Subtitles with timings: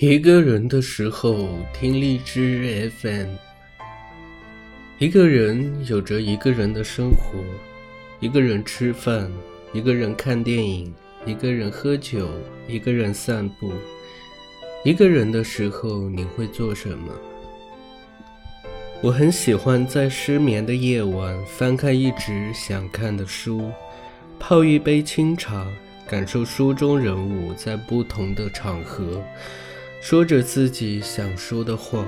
[0.00, 3.30] 一个人的时候听荔枝 FM。
[4.98, 7.42] 一个人有着一个人的生活，
[8.20, 9.28] 一个人吃饭，
[9.72, 10.94] 一个人看电影，
[11.26, 12.28] 一个人喝酒，
[12.68, 13.72] 一个人散步。
[14.84, 17.12] 一个人的时候你会做什么？
[19.02, 23.68] 我很喜欢在失眠的夜晚翻开一直想看的书，
[24.38, 25.66] 泡一杯清茶，
[26.08, 29.20] 感受书中人物在不同的场合。
[30.00, 32.06] 说着自己想说的话。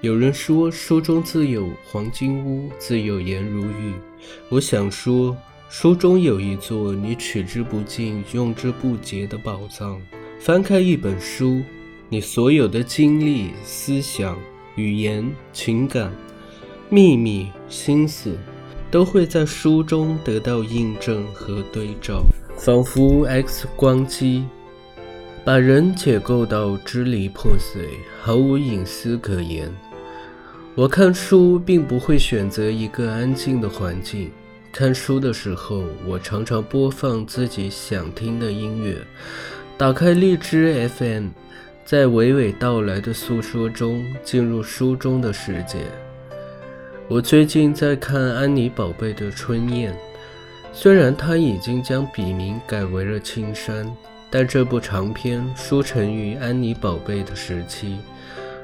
[0.00, 3.92] 有人说，书中自有黄金屋，自有颜如玉。
[4.48, 5.36] 我想说，
[5.68, 10.00] 书中有一座你取之不尽、用之不竭的宝藏。
[10.40, 11.62] 翻开一本书，
[12.08, 14.36] 你所有的经历、思想、
[14.74, 16.12] 语言、情感、
[16.88, 18.36] 秘密、心思，
[18.90, 22.24] 都会在书中得到印证和对照，
[22.56, 24.44] 仿佛 X 光机。
[25.44, 27.88] 把人解构到支离破碎，
[28.20, 29.68] 毫无隐私可言。
[30.76, 34.30] 我看书并不会选择一个安静的环境。
[34.70, 38.96] 看书的时候，我常常播放自己想听的音乐，
[39.76, 41.30] 打开荔枝 FM，
[41.84, 45.78] 在娓娓道来的诉说中进入书中的世界。
[47.08, 49.92] 我最近在看安妮宝贝的《春燕》，
[50.72, 53.92] 虽然她已经将笔名改为了青山。
[54.34, 57.98] 但这部长篇书成于安妮宝贝的时期，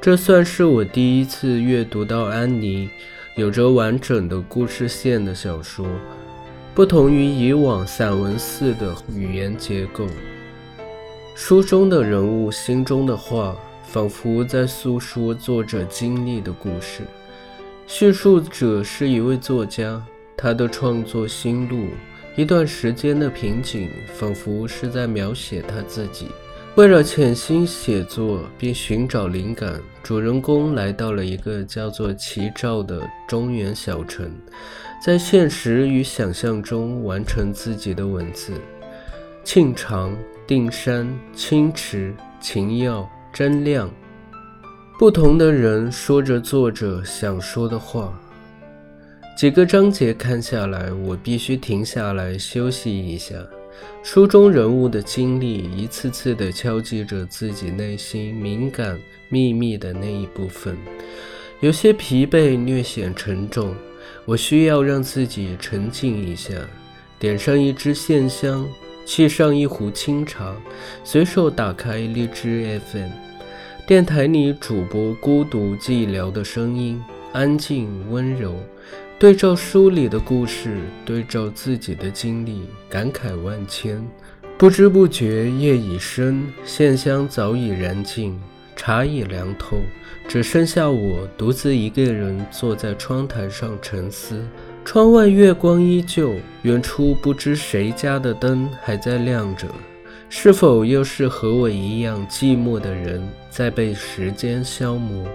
[0.00, 2.88] 这算是我第一次阅读到安妮
[3.34, 5.86] 有着完整的故事线的小说。
[6.74, 10.06] 不同于以往散文似的语言结构，
[11.34, 17.02] 书中的人物心中的话，仿佛在诉说作者经历的故事。
[17.86, 20.02] 叙述者是一位作家，
[20.38, 21.88] 他的创作心路。
[22.36, 26.28] 一段时间的瓶颈，仿佛是在描写他自己。
[26.76, 34.32] 为了潜心写作并寻找灵感，主人公来到了一个叫做齐赵的中原小城，
[35.04, 38.52] 在现实与想象中完成自己的文字。
[39.42, 43.90] 庆长、定山、清池、秦耀、真亮，
[44.96, 48.18] 不同的人说着作者想说的话。
[49.36, 53.34] 几个章节看下来，我必须停下来休息一下。
[54.02, 58.98] 书中人物的经历一次次地敲击着自己内心敏感
[59.30, 60.76] 秘密的那一部分，
[61.60, 63.74] 有些疲惫，略显沉重。
[64.26, 66.52] 我需要让自己沉静一下，
[67.18, 68.68] 点上一支线香，
[69.06, 70.54] 沏上一壶清茶，
[71.02, 73.08] 随手打开荔枝 FM，
[73.86, 77.02] 电台里主播孤独寂寥的声音，
[77.32, 78.54] 安静温柔。
[79.18, 84.02] 对照书里的故事，对照自己的经历，感慨万千。
[84.56, 88.38] 不知不觉夜已深，线香早已燃尽，
[88.74, 89.76] 茶已凉透，
[90.26, 94.40] 只剩下我独自一个人坐在窗台上沉思。
[94.84, 99.66] 窗外月光依旧，远处不知谁家的灯还在亮着，
[100.30, 105.26] 是否又是和我一样寂寞的人在被时间消磨？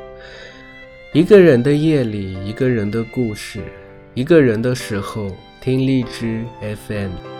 [1.15, 3.61] 一个人的夜里，一个人的故事，
[4.15, 5.31] 一个人的时候，
[5.61, 7.34] 听荔枝 FM。